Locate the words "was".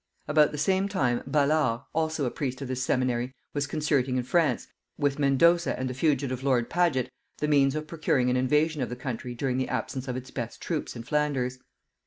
3.53-3.67